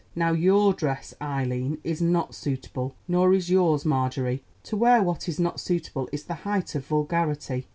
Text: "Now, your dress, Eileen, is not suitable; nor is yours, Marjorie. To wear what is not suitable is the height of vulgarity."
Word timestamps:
"Now, 0.15 0.31
your 0.31 0.73
dress, 0.73 1.13
Eileen, 1.21 1.77
is 1.83 2.01
not 2.01 2.33
suitable; 2.33 2.95
nor 3.07 3.35
is 3.35 3.51
yours, 3.51 3.85
Marjorie. 3.85 4.41
To 4.63 4.75
wear 4.75 5.03
what 5.03 5.29
is 5.29 5.39
not 5.39 5.59
suitable 5.59 6.09
is 6.11 6.23
the 6.23 6.33
height 6.41 6.73
of 6.73 6.87
vulgarity." 6.87 7.67